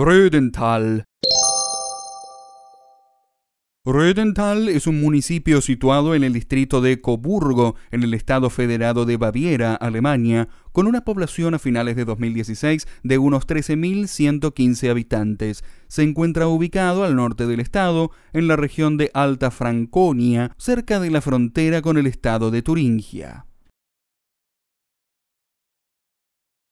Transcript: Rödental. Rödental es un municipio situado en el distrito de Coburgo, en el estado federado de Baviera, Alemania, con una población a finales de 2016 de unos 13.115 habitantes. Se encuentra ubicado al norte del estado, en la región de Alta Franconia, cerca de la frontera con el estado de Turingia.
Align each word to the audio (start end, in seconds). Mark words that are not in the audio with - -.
Rödental. 0.00 1.04
Rödental 3.84 4.68
es 4.68 4.86
un 4.86 5.00
municipio 5.00 5.60
situado 5.60 6.14
en 6.14 6.22
el 6.22 6.32
distrito 6.32 6.80
de 6.80 7.00
Coburgo, 7.00 7.74
en 7.90 8.04
el 8.04 8.14
estado 8.14 8.48
federado 8.48 9.06
de 9.06 9.16
Baviera, 9.16 9.74
Alemania, 9.74 10.48
con 10.70 10.86
una 10.86 11.00
población 11.00 11.54
a 11.54 11.58
finales 11.58 11.96
de 11.96 12.04
2016 12.04 12.86
de 13.02 13.18
unos 13.18 13.48
13.115 13.48 14.88
habitantes. 14.88 15.64
Se 15.88 16.04
encuentra 16.04 16.46
ubicado 16.46 17.02
al 17.02 17.16
norte 17.16 17.48
del 17.48 17.58
estado, 17.58 18.12
en 18.32 18.46
la 18.46 18.54
región 18.54 18.98
de 18.98 19.10
Alta 19.14 19.50
Franconia, 19.50 20.52
cerca 20.58 21.00
de 21.00 21.10
la 21.10 21.22
frontera 21.22 21.82
con 21.82 21.98
el 21.98 22.06
estado 22.06 22.52
de 22.52 22.62
Turingia. 22.62 23.47